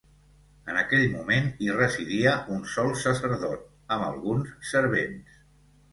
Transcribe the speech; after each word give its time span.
En 0.71 0.77
aquell 0.83 1.03
moment 1.15 1.51
hi 1.65 1.69
residia 1.75 2.33
un 2.57 2.65
sol 2.77 2.91
sacerdot, 3.05 3.69
amb 3.97 4.07
alguns 4.09 4.51
servents. 4.75 5.37